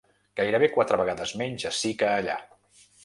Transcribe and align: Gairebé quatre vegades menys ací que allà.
Gairebé 0.39 0.69
quatre 0.77 0.97
vegades 1.01 1.33
menys 1.43 1.67
ací 1.73 1.93
que 2.01 2.09
allà. 2.15 2.39